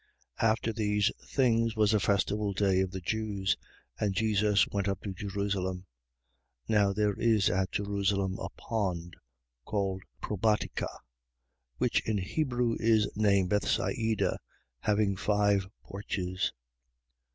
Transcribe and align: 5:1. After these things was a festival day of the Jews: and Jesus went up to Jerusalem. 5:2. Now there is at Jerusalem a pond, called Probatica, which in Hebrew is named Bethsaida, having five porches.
5:1. 0.39 0.47
After 0.49 0.73
these 0.73 1.11
things 1.27 1.75
was 1.75 1.93
a 1.93 1.99
festival 1.99 2.53
day 2.53 2.81
of 2.81 2.89
the 2.89 3.01
Jews: 3.01 3.55
and 3.99 4.15
Jesus 4.15 4.67
went 4.69 4.87
up 4.87 4.99
to 5.01 5.13
Jerusalem. 5.13 5.85
5:2. 6.67 6.69
Now 6.69 6.91
there 6.91 7.13
is 7.19 7.51
at 7.51 7.71
Jerusalem 7.71 8.39
a 8.39 8.49
pond, 8.57 9.15
called 9.63 10.01
Probatica, 10.19 10.89
which 11.77 12.01
in 12.09 12.17
Hebrew 12.17 12.75
is 12.79 13.15
named 13.15 13.51
Bethsaida, 13.51 14.39
having 14.79 15.15
five 15.17 15.67
porches. 15.83 16.51